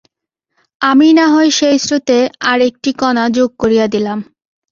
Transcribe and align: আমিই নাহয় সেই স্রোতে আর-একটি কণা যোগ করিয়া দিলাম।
আমিই 0.81 1.13
নাহয় 1.17 1.49
সেই 1.57 1.77
স্রোতে 1.79 2.17
আর-একটি 2.51 2.89
কণা 3.01 3.25
যোগ 3.37 3.49
করিয়া 3.61 3.85
দিলাম। 3.93 4.19